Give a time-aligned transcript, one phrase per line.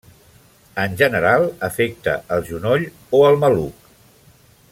[0.85, 3.89] En general, afecta el genoll o el maluc.